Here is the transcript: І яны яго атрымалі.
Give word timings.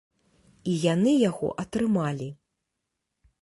І 0.71 0.77
яны 0.93 1.13
яго 1.29 1.51
атрымалі. 1.65 2.29